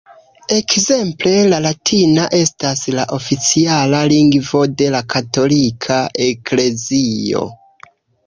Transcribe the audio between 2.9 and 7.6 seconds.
la oficiala lingvo de la katolika eklezio.